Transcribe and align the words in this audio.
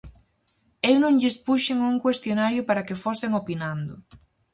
Eu 0.89 0.97
non 1.03 1.17
lles 1.21 1.37
puxen 1.47 1.77
un 1.91 1.95
cuestionario 2.03 2.61
para 2.67 2.85
que 2.87 3.01
fosen 3.05 3.31
opinando. 3.41 3.93